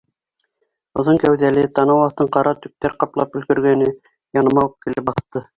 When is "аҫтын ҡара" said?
2.05-2.55